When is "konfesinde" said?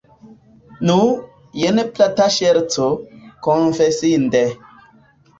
3.49-4.41